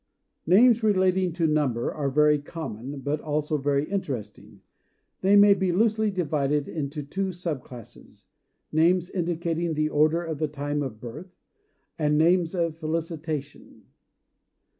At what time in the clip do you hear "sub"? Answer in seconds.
7.31-7.63